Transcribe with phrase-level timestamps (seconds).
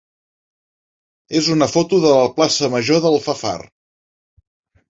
[1.41, 3.57] és una foto de la plaça major d'Alfafar.